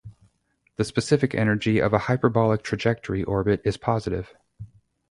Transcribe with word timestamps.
The 0.77 0.83
specific 0.83 1.35
energy 1.35 1.77
of 1.77 1.93
a 1.93 1.99
hyperbolic 1.99 2.63
trajectory 2.63 3.23
orbit 3.23 3.61
is 3.63 3.77
positive. 3.77 4.33